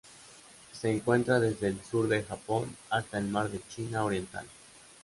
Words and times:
Se 0.73 0.89
encuentra 0.91 1.39
desde 1.39 1.67
el 1.67 1.83
sur 1.85 2.07
del 2.07 2.25
Japón 2.25 2.75
hasta 2.89 3.19
el 3.19 3.27
Mar 3.27 3.49
de 3.51 3.61
China 3.67 4.03
Oriental. 4.03 4.47